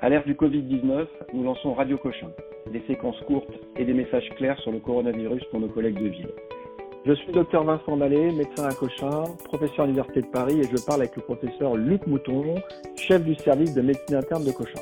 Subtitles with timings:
[0.00, 2.30] À l'ère du Covid-19, nous lançons Radio Cochin,
[2.72, 6.30] des séquences courtes et des messages clairs sur le coronavirus pour nos collègues de ville.
[7.04, 10.86] Je suis docteur Vincent Mallet, médecin à Cochin, professeur à l'Université de Paris et je
[10.86, 12.54] parle avec le professeur Luc Mouton,
[12.94, 14.80] chef du service de médecine interne de Cochin.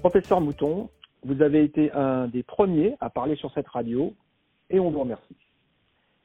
[0.00, 0.88] Professeur Mouton,
[1.22, 4.14] vous avez été un des premiers à parler sur cette radio
[4.70, 5.36] et on vous remercie.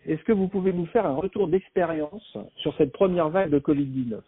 [0.05, 4.21] Est-ce que vous pouvez nous faire un retour d'expérience sur cette première vague de Covid-19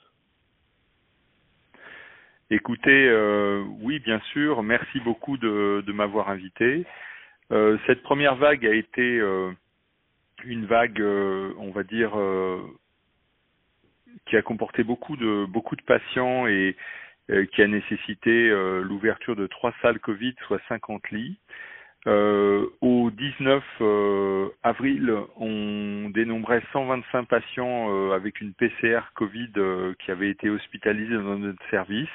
[2.54, 4.62] Écoutez, euh, oui, bien sûr.
[4.62, 6.86] Merci beaucoup de, m'avoir invité.
[7.52, 9.52] Euh, cette première vague a été euh,
[10.46, 12.12] une vague, on va dire,
[14.28, 16.78] qui a comporté beaucoup de beaucoup de patients et
[17.54, 18.50] qui a nécessité
[18.84, 21.40] l'ouverture de trois salles Covid, soit 50 lits.
[22.06, 29.54] Euh, au 19 euh, avril, on dénombrait 125 patients euh, avec une PCR Covid
[30.00, 32.10] qui avaient été hospitalisés dans notre service.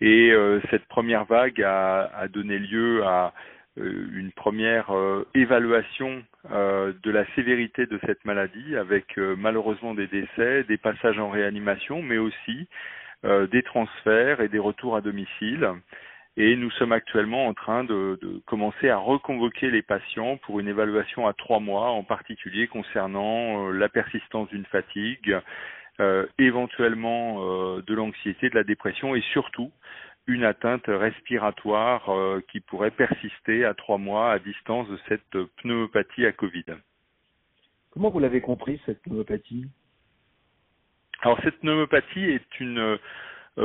[0.00, 0.32] Et
[0.70, 3.32] cette première vague a, donné lieu à
[3.76, 4.92] une première
[5.34, 12.00] évaluation de la sévérité de cette maladie, avec malheureusement des décès, des passages en réanimation,
[12.00, 12.68] mais aussi
[13.24, 15.68] des transferts et des retours à domicile
[16.38, 20.68] et nous sommes actuellement en train de, de, commencer à reconvoquer les patients pour une
[20.68, 25.36] évaluation à trois mois, en particulier concernant euh, la persistance d'une fatigue,
[25.98, 29.72] euh, éventuellement euh, de l'anxiété, de la dépression et surtout
[30.28, 32.10] une atteinte respiratoire
[32.52, 36.66] qui pourrait persister à trois mois à distance de cette pneumopathie à Covid.
[37.92, 39.64] Comment vous l'avez compris, cette pneumopathie?
[41.22, 42.98] Alors cette pneumopathie est une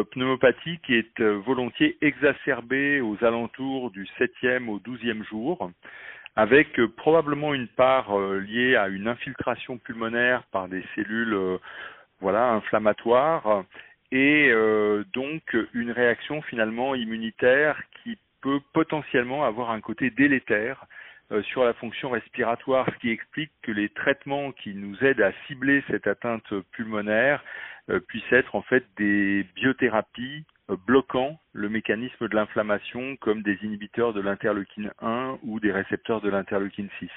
[0.01, 5.71] pneumopathie qui est euh, volontiers exacerbée aux alentours du 7e au 12e jour,
[6.35, 11.37] avec euh, probablement une part liée à une infiltration pulmonaire par des cellules
[12.21, 13.63] voilà inflammatoires
[14.11, 14.51] et
[15.13, 20.85] donc une réaction finalement immunitaire qui peut potentiellement avoir un côté délétère
[21.43, 25.83] sur la fonction respiratoire, ce qui explique que les traitements qui nous aident à cibler
[25.89, 27.63] cette atteinte pulmonaire euh,
[28.07, 34.13] puissent être en fait des biothérapies euh, bloquant le mécanisme de l'inflammation comme des inhibiteurs
[34.13, 37.09] de l'interleukine 1 ou des récepteurs de l'interleukine 6.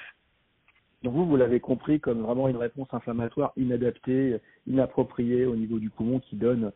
[1.04, 5.91] Donc vous, vous l'avez compris comme vraiment une réponse inflammatoire inadaptée, inappropriée au niveau du
[5.91, 6.72] poumon qui donne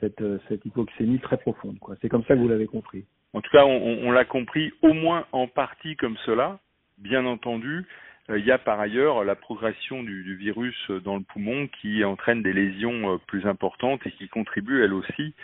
[0.00, 1.76] cette, euh, cette hypoxémie très profonde.
[2.00, 3.04] C'est comme ça que vous l'avez compris.
[3.34, 6.58] En tout cas, on, on l'a compris au moins en partie comme cela.
[6.96, 11.68] Bien entendu, euh, il y a par ailleurs la progression du, virus dans le poumon
[11.80, 15.34] qui entraîne des lésions euh, plus importantes et qui contribue elle aussi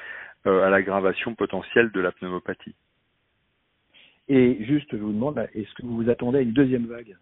[0.47, 2.75] euh, à l'aggravation potentielle de la pneumopathie.
[4.29, 7.17] Et juste, je vous demande, est-ce que vous vous attendez à une deuxième vague?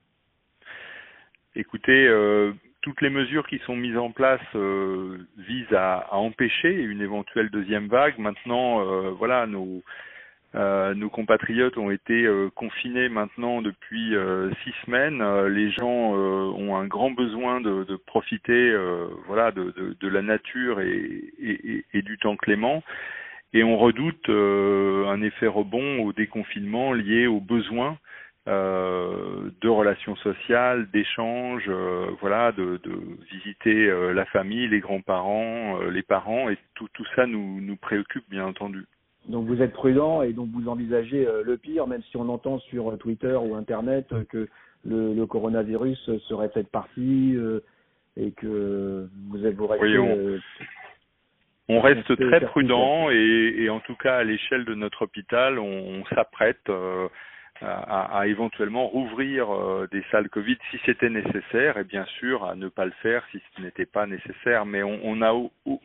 [1.55, 2.09] Écoutez,
[2.81, 4.41] toutes les mesures qui sont mises en place
[5.37, 8.19] visent à, à, empêcher une éventuelle deuxième vague.
[8.19, 9.83] Maintenant, voilà, nos,
[10.55, 15.23] euh, nos compatriotes ont été euh, confinés maintenant depuis euh, six semaines.
[15.49, 18.75] les gens ont un grand besoin de, de profiter,
[19.27, 22.83] voilà, de, de, de, la nature et, et, et, du temps clément.
[23.55, 27.99] Et on redoute un effet rebond au déconfinement lié aux besoins
[28.47, 31.71] de relations sociales, d'échanges,
[32.21, 32.99] voilà, de, de
[33.31, 38.47] visiter la famille, les grands-parents, les parents, et tout, tout ça nous, nous préoccupe bien
[38.47, 38.87] entendu.
[39.29, 42.59] Donc vous êtes prudent et donc vous envisagez euh, le pire, même si on entend
[42.59, 44.49] sur Twitter ou Internet que
[44.85, 47.61] le, le coronavirus serait peut-être parti euh,
[48.17, 50.39] et que vous êtes vous restez, on,
[51.69, 56.01] on, reste très prudent et, et, en tout cas à l'échelle de notre hôpital, on,
[56.01, 57.09] on s'apprête euh,
[57.61, 59.47] à, à, éventuellement rouvrir
[59.93, 63.41] des salles Covid si c'était nécessaire et bien sûr à ne pas le faire si
[63.55, 64.67] ce n'était pas nécessaire.
[64.67, 65.33] Mais on n'a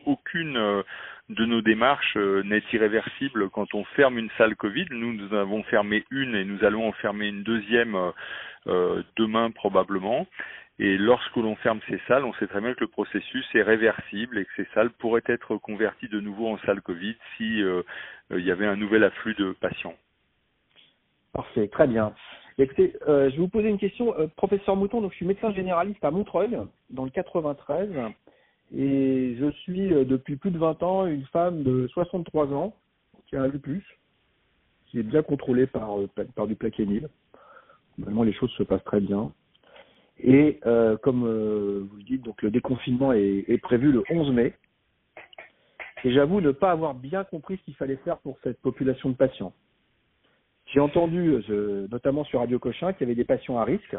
[0.04, 0.82] aucune
[1.28, 4.86] de nos démarches euh, n'est irréversible quand on ferme une salle Covid.
[4.90, 8.10] Nous, nous avons fermé une et nous allons en fermer une deuxième euh,
[8.66, 10.26] euh, demain probablement.
[10.78, 14.38] Et lorsque l'on ferme ces salles, on sait très bien que le processus est réversible
[14.38, 17.62] et que ces salles pourraient être converties de nouveau en salle Covid si
[18.30, 19.96] il y avait un nouvel afflux de patients.
[21.32, 22.14] Parfait, très bien.
[22.58, 25.00] Je vais vous poser une question, professeur Mouton.
[25.00, 26.56] Donc, je suis médecin généraliste à Montreuil,
[26.90, 27.90] dans le 93.
[28.76, 32.74] Et je suis euh, depuis plus de 20 ans une femme de 63 ans
[33.26, 33.84] qui a un lupus,
[34.86, 37.08] qui est bien contrôlée par, euh, par du plaquenil.
[37.96, 39.32] Normalement, les choses se passent très bien.
[40.20, 44.54] Et euh, comme vous le dites, donc le déconfinement est, est prévu le 11 mai.
[46.04, 49.14] Et j'avoue ne pas avoir bien compris ce qu'il fallait faire pour cette population de
[49.14, 49.52] patients.
[50.66, 51.36] J'ai entendu,
[51.90, 53.96] notamment sur Radio Cochin, qu'il y avait des patients à risque.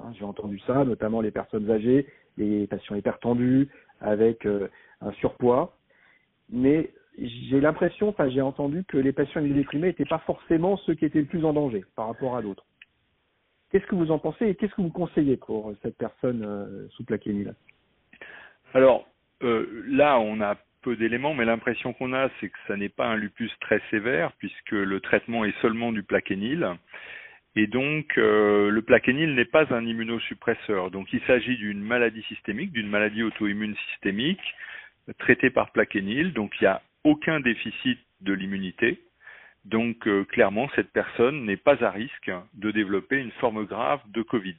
[0.00, 2.06] Hein, j'ai entendu ça, notamment les personnes âgées
[2.36, 3.68] les patients hypertendus,
[4.00, 4.68] avec euh,
[5.00, 5.76] un surpoids.
[6.50, 11.04] mais j'ai l'impression, enfin j'ai entendu que les patients immunodéprimés n'étaient pas forcément ceux qui
[11.04, 12.64] étaient le plus en danger par rapport à d'autres.
[13.70, 17.04] Qu'est-ce que vous en pensez et qu'est-ce que vous conseillez pour cette personne euh, sous
[17.04, 17.54] plaquenil
[18.74, 19.06] Alors
[19.42, 23.06] euh, là, on a peu d'éléments, mais l'impression qu'on a, c'est que ça n'est pas
[23.06, 26.66] un lupus très sévère puisque le traitement est seulement du plaquenil.
[27.54, 30.90] Et donc, euh, le plaquenil n'est pas un immunosuppresseur.
[30.90, 34.40] Donc, il s'agit d'une maladie systémique, d'une maladie auto-immune systémique
[35.18, 36.32] traitée par plaquenil.
[36.32, 39.00] Donc, il n'y a aucun déficit de l'immunité.
[39.64, 44.22] Donc, euh, clairement, cette personne n'est pas à risque de développer une forme grave de
[44.22, 44.56] Covid.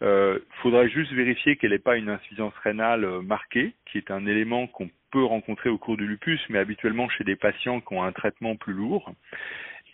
[0.00, 4.10] Il euh, faudrait juste vérifier qu'elle n'ait pas une insuffisance rénale euh, marquée, qui est
[4.10, 7.94] un élément qu'on peut rencontrer au cours du lupus, mais habituellement chez des patients qui
[7.94, 9.14] ont un traitement plus lourd.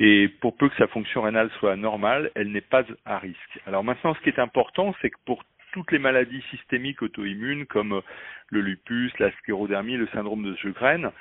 [0.01, 3.61] Et pour peu que sa fonction rénale soit normale, elle n'est pas à risque.
[3.67, 8.01] Alors maintenant, ce qui est important, c'est que pour toutes les maladies systémiques auto-immunes comme
[8.49, 11.13] le lupus, la sclérodermie, le syndrome de Sjögren,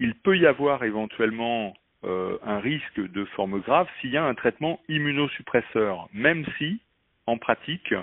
[0.00, 1.74] il peut y avoir éventuellement
[2.04, 6.80] euh, un risque de forme grave s'il y a un traitement immunosuppresseur, même si,
[7.26, 7.94] en pratique,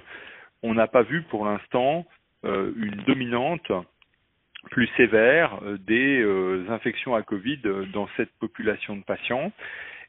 [0.62, 2.06] on n'a pas vu pour l'instant
[2.46, 3.72] euh, une dominante
[4.70, 6.24] plus sévère euh, des
[6.72, 9.52] infections à Covid dans cette population de patients.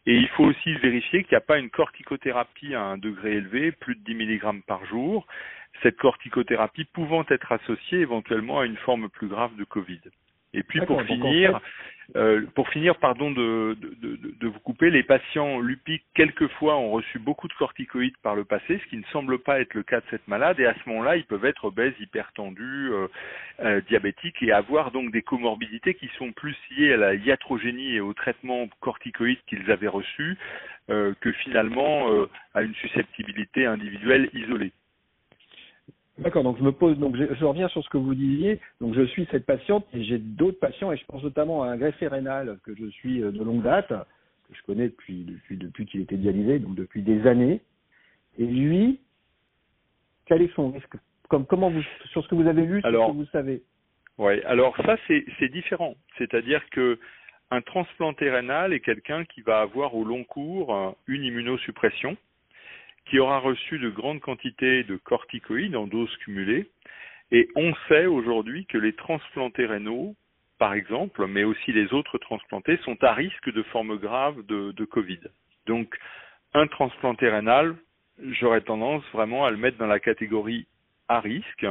[0.06, 3.72] Et il faut aussi vérifier qu'il n'y a pas une corticothérapie à un degré élevé,
[3.72, 5.26] plus de 10 mg par jour,
[5.82, 10.00] cette corticothérapie pouvant être associée éventuellement à une forme plus grave de Covid.
[10.54, 11.60] Et puis pour finir,
[12.14, 13.76] euh, pour finir, pardon de,
[14.43, 18.91] vous couper, les patients lupiques quelquefois ont reçu beaucoup de corticoïdes par le passé, ce
[18.91, 21.25] qui ne semble pas être le cas de cette malade, et à ce moment-là, ils
[21.25, 23.09] peuvent être obèses, hypertendus, euh,
[23.61, 28.00] euh, diabétiques, et avoir donc des comorbidités qui sont plus liées à la iatrogénie et
[28.00, 30.37] au traitement corticoïde qu'ils avaient reçu
[30.88, 32.09] que finalement
[32.55, 34.73] à une susceptibilité individuelle isolée.
[36.23, 38.61] D'accord, donc je me pose, donc je, je, reviens sur ce que vous disiez.
[38.81, 41.77] Donc je suis cette patiente et j'ai d'autres patients et je pense notamment à un
[41.77, 45.87] greffé rénal que je suis euh, de longue date, que je connais depuis depuis depuis
[45.87, 47.61] qu'il était dialysé, donc depuis des années.
[48.39, 49.01] Et lui,
[50.27, 50.95] quel est son risque?
[51.29, 51.83] Comme comment vous
[52.13, 53.63] sur ce que vous avez vu, sur alors, ce que vous savez?
[54.19, 55.97] Oui, alors ça c'est c'est différent.
[56.19, 57.01] C'est-à-dire que
[57.51, 62.17] un transplanté rénal est quelqu'un qui va avoir au long cours euh, une immunosuppression
[63.06, 66.70] qui aura reçu de grandes quantités de corticoïdes en dose cumulée.
[67.31, 70.14] Et on sait aujourd'hui que les transplantés rénaux,
[70.58, 75.20] par exemple, mais aussi les autres transplantés, sont à risque de formes graves de, Covid.
[75.66, 75.96] Donc,
[76.54, 77.75] un transplanté rénal,
[78.22, 80.66] j'aurais tendance vraiment à le mettre dans la catégorie
[81.08, 81.66] à risque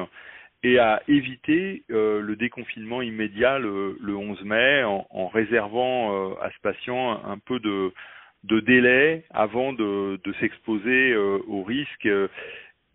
[0.63, 6.33] et à éviter euh, le déconfinement immédiat le, le 11 mai en, en réservant euh,
[6.41, 7.93] à ce patient un peu de,
[8.43, 12.27] de délai avant de, s'exposer euh, au risque euh,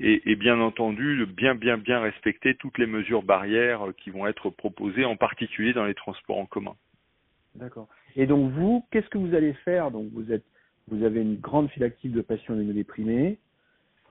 [0.01, 4.51] et, bien entendu de bien bien bien respecter toutes les mesures barrières qui vont être
[4.51, 6.75] proposées, en particulier dans les transports en commun.
[7.55, 7.89] D'accord.
[8.17, 9.91] Et donc vous, qu'est-ce que vous allez faire?
[9.91, 10.45] Donc vous êtes,
[10.89, 13.39] vous avez une grande active de patients immunodéprimés.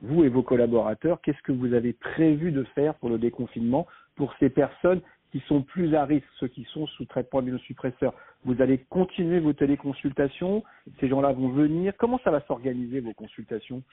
[0.01, 4.33] Vous et vos collaborateurs, qu'est-ce que vous avez prévu de faire pour le déconfinement pour
[4.39, 8.13] ces personnes qui sont plus à risque, ceux qui sont sous traitement immunosuppresseur.
[8.45, 10.63] Vous allez continuer vos téléconsultations,
[10.99, 11.93] ces gens-là vont venir.
[11.97, 13.83] Comment ça va s'organiser vos consultations?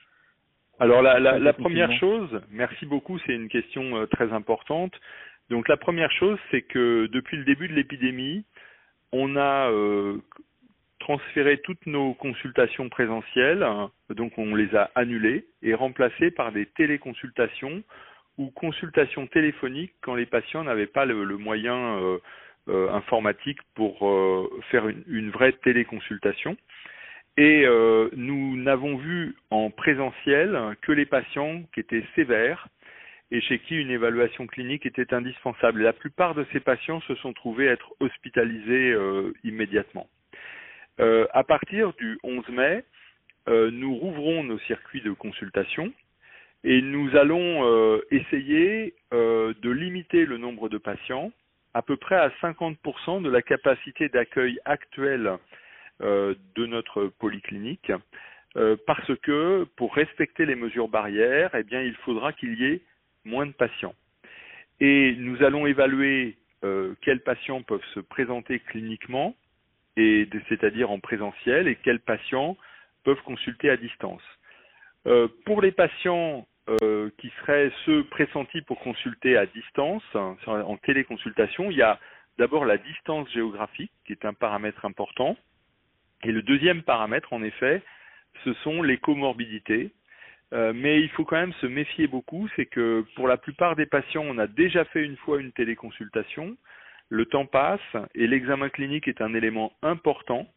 [0.79, 4.93] Alors la, la, la première chose, merci beaucoup, c'est une question euh, très importante.
[5.51, 8.45] Donc la première chose, c'est que depuis le début de l'épidémie,
[9.13, 10.19] on a euh,
[10.99, 13.67] transféré toutes nos consultations présentielles,
[14.11, 17.83] donc on les a annulées et remplacées par des téléconsultations
[18.43, 22.19] ou consultation téléphonique quand les patients n'avaient pas le, moyen euh,
[22.69, 26.57] euh, informatique pour euh, faire une, vraie téléconsultation.
[27.39, 27.65] Et
[28.15, 32.69] nous n'avons vu en présentiel que les patients qui étaient sévères
[33.31, 35.81] et chez qui une évaluation clinique était indispensable.
[35.81, 38.95] La plupart de ces patients se sont trouvés être hospitalisés
[39.45, 40.11] immédiatement.
[40.99, 42.85] À partir du 11 mai,
[43.47, 45.91] nous rouvrons nos circuits de consultation
[46.65, 51.33] et nous allons euh, essayer euh, de limiter le nombre de patients
[51.75, 55.39] à peu près à 50% de la capacité d'accueil actuelle
[56.03, 57.93] euh, de notre polyclinique,
[58.87, 62.83] parce que pour respecter les mesures barrières, eh bien, il faudra qu'il y ait
[63.25, 63.95] moins de patients.
[64.79, 66.37] Et nous allons évaluer
[67.01, 69.35] quels patients peuvent se présenter cliniquement,
[69.97, 72.59] et c'est-à-dire en présentiel, et quels patients
[73.05, 74.21] peuvent consulter à distance.
[75.47, 81.77] Pour les patients euh, qui seraient ceux pressentis pour consulter à distance, en téléconsultation, il
[81.77, 81.99] y a
[82.39, 85.37] d'abord la distance géographique, qui est un paramètre important.
[86.25, 87.83] Et le deuxième paramètre, en effet,
[88.45, 89.91] ce sont les comorbidités.
[90.53, 93.87] Euh, mais il faut quand même se méfier beaucoup, c'est que pour la plupart des
[93.87, 96.57] patients, on a déjà fait une fois une téléconsultation.
[97.09, 97.81] le temps passe
[98.15, 100.49] et l'examen clinique est un élément important.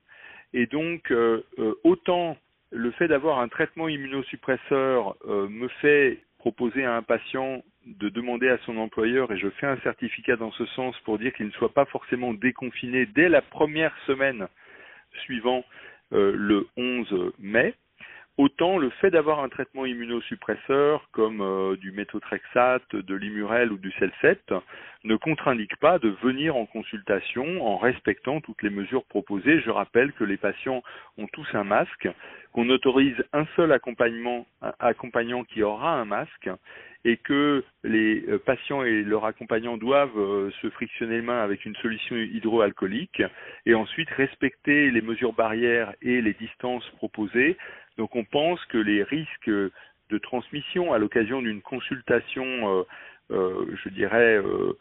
[0.53, 2.37] Et donc, euh, euh, autant
[2.75, 8.49] le fait d'avoir un traitement immunosuppresseur euh, me fait proposer à un patient de demander
[8.49, 11.51] à son employeur, et je fais un certificat dans ce sens pour dire qu'il ne
[11.51, 14.47] soit pas forcément déconfiné dès la première semaine
[15.23, 15.63] suivant
[16.11, 17.73] le 11 mai,
[18.37, 23.91] autant le fait d'avoir un traitement immunosuppresseur comme euh, du méthotrexate, de l'imurel ou du
[23.99, 24.39] Celset
[25.03, 29.61] ne contre-indique pas de venir en consultation en respectant toutes les mesures proposées.
[29.61, 30.83] Je rappelle que les patients
[31.17, 32.09] ont tous un masque,
[32.51, 34.47] qu'on autorise un seul accompagnement,
[34.79, 36.49] accompagnant qui aura un masque
[37.05, 41.63] et que les euh, patients et leurs accompagnants doivent euh, se frictionner les mains avec
[41.65, 43.21] une solution hydroalcoolique
[43.67, 47.57] et ensuite respecter les mesures barrières et les distances proposées
[47.97, 49.49] donc on pense que les risques
[50.09, 52.83] de transmission à l'occasion d'une consultation, euh,
[53.31, 54.77] euh, je dirais, euh,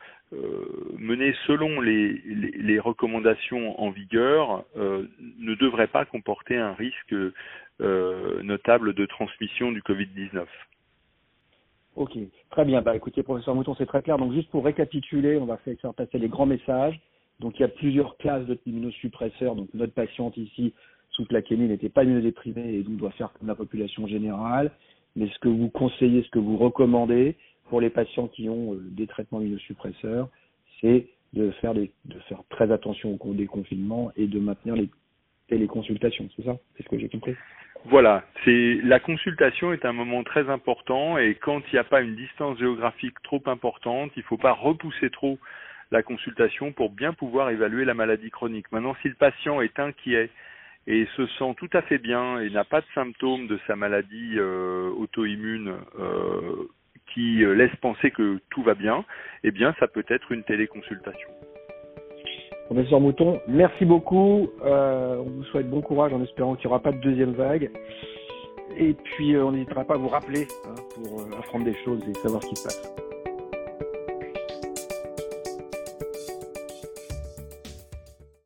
[0.99, 7.15] menée selon les, recommandations en vigueur, ne devraient pas comporter un risque
[7.79, 10.45] notable de transmission du Covid-19.
[11.95, 12.19] Ok,
[12.51, 12.83] très bien.
[12.83, 14.19] Bah, écoutez, professeur Mouton, c'est très clair.
[14.19, 16.99] Donc, juste pour récapituler, on va faire passer les grands messages.
[17.39, 19.55] Donc, il y a plusieurs classes d'immunosuppresseurs.
[19.55, 20.75] Donc, notre patiente ici
[21.15, 24.71] sous plaquémie n'était pas immunodéprimée et donc doit faire comme la population générale.
[25.17, 27.37] Mais ce que vous conseillez, ce que vous recommandez
[27.69, 30.29] pour les patients qui ont euh, des traitements immunosuppresseurs,
[30.81, 31.75] c'est de faire,
[32.51, 34.89] très attention au déconfinement et de maintenir les
[35.49, 36.57] téléconsultations, c'est ça?
[36.77, 37.35] C'est ce que j'ai compris
[37.87, 42.17] voilà, la consultation est un moment très important et quand il n'y a pas une
[42.17, 45.39] distance géographique trop importante, il ne faut pas repousser trop
[45.91, 48.73] la consultation pour bien pouvoir évaluer la maladie chronique.
[48.73, 50.31] Maintenant, si le patient est inquiet
[50.87, 54.35] et se sent tout à fait bien et n'a pas de symptômes de sa maladie
[54.37, 56.69] euh, auto-immune euh,
[57.13, 59.05] qui euh, laisse penser que tout va bien,
[59.45, 61.29] eh bien ça peut être une téléconsultation.
[62.67, 64.49] Professeur Mouton, merci beaucoup.
[64.63, 67.71] on vous souhaite bon courage en espérant qu'il n'y aura pas de deuxième vague.
[68.79, 72.43] Et puis on n'hésitera pas à vous rappeler hein, pour apprendre des choses et savoir
[72.43, 73.04] ce qui se passe.